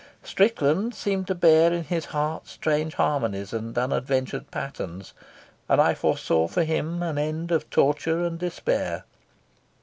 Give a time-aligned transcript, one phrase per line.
[0.23, 5.13] Strickland seemed to bear in his heart strange harmonies and unadventured patterns,
[5.69, 9.03] and I foresaw for him an end of torture and despair.